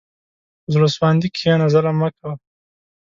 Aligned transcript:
په 0.63 0.67
زړه 0.75 0.87
سواندي 0.95 1.27
کښېنه، 1.35 1.65
ظلم 1.73 1.95
مه 2.01 2.09
کوه. 2.17 2.33